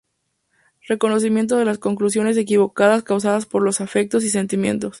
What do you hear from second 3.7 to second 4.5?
afectos y